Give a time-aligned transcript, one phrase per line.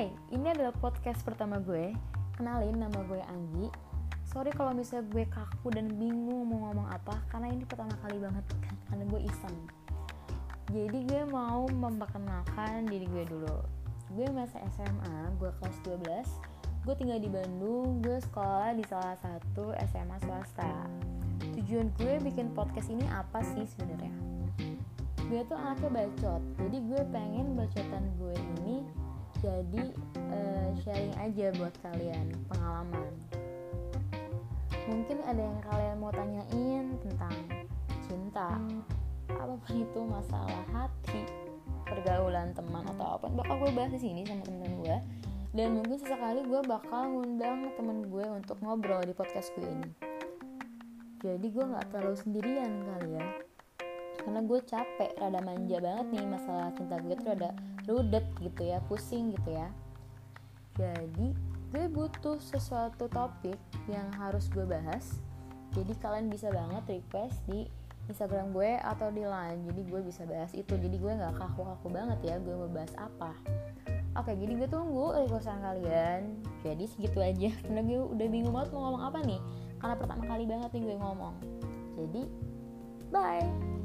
[0.00, 1.92] Hai, ini adalah podcast pertama gue.
[2.32, 3.68] Kenalin nama gue Anggi.
[4.24, 8.40] Sorry kalau misalnya gue kaku dan bingung mau ngomong apa Karena ini pertama kali banget
[8.64, 9.56] kan Karena gue iseng.
[10.72, 13.60] Jadi gue mau memperkenalkan diri gue dulu.
[14.16, 19.76] Gue masa SMA, gue kelas 12 Gue tinggal di Bandung Gue sekolah di salah satu
[19.84, 20.88] SMA swasta.
[21.60, 24.16] Tujuan gue bikin podcast ini apa sih sebenarnya?
[25.28, 28.99] Gue tuh anaknya bacot Jadi gue pengen bacotan gue ini
[29.40, 29.84] jadi
[30.32, 33.08] uh, sharing aja buat kalian pengalaman.
[34.88, 37.36] Mungkin ada yang kalian mau tanyain tentang
[38.04, 38.60] cinta.
[39.32, 41.24] Apa pun itu masalah hati
[41.88, 44.96] pergaulan teman atau apa bakal gue bahas di sini sama temen gue
[45.50, 49.90] dan mungkin sesekali gue bakal ngundang temen gue untuk ngobrol di podcast gue ini.
[51.20, 53.26] Jadi gue nggak terlalu sendirian kali ya
[54.22, 57.50] karena gue capek rada manja banget nih masalah cinta gue tuh rada
[57.88, 59.68] rudet gitu ya pusing gitu ya
[60.76, 61.28] jadi
[61.70, 65.18] gue butuh sesuatu topik yang harus gue bahas
[65.72, 67.66] jadi kalian bisa banget request di
[68.10, 72.18] Instagram gue atau di line jadi gue bisa bahas itu jadi gue nggak kaku-kaku banget
[72.26, 73.32] ya gue mau bahas apa
[74.18, 76.42] Oke, jadi gue tunggu requestan kalian.
[76.66, 79.40] Jadi segitu aja, karena gue udah bingung banget mau ngomong apa nih.
[79.78, 81.34] Karena pertama kali banget nih gue ngomong.
[81.94, 82.22] Jadi,
[83.14, 83.79] bye.